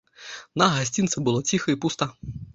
На 0.61 0.69
гасцінцы 0.75 1.17
было 1.29 1.45
ціха 1.53 1.69
і 1.77 1.81
пуста. 1.87 2.05